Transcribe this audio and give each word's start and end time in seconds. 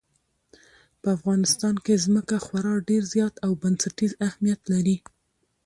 په 1.01 1.07
افغانستان 1.17 1.75
کې 1.85 2.01
ځمکه 2.05 2.35
خورا 2.45 2.75
ډېر 2.89 3.03
زیات 3.13 3.33
او 3.45 3.51
بنسټیز 3.61 4.11
اهمیت 4.27 4.61
لري. 4.73 4.97